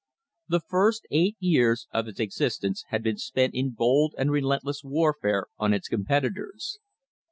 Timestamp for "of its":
1.91-2.19